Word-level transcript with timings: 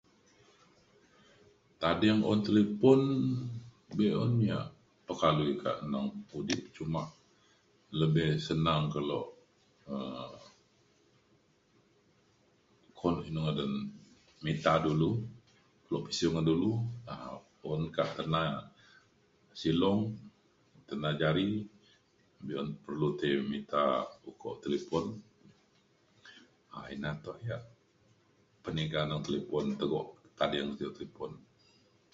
tading 1.85 2.21
un 2.31 2.39
talipon 2.45 3.01
be'un 3.97 4.33
ia' 4.47 4.71
pekaliu 5.07 5.53
ka 5.63 5.71
neng 5.91 6.09
udip 6.37 6.61
cuma 6.75 7.01
lebih 7.99 8.29
senang 8.47 8.83
kelo 8.93 9.19
um 9.95 10.33
call 12.99 13.15
inu 13.27 13.39
ngadan 13.45 13.71
mita 14.43 14.73
dulu 14.85 15.09
kelo 15.85 15.97
pesiu 16.05 16.29
ngan 16.31 16.45
dulu 16.51 16.71
um 17.13 17.37
un 17.73 17.81
ka 17.95 18.03
tena 18.15 18.41
silong 19.61 20.01
tena 20.87 21.09
jari 21.21 21.49
be'un 22.45 22.67
perlu 22.83 23.07
ti 23.19 23.29
mita 23.51 23.83
ukok 24.29 24.55
talipon 24.63 25.05
um 26.75 26.85
ina 26.95 27.09
tuak 27.23 27.39
ia' 27.47 27.65
peniga 28.63 29.01
neng 29.09 29.21
talipon 29.25 29.65
tego 29.79 29.99
tading 30.37 30.65
un 30.69 30.75
talipon 30.93 31.33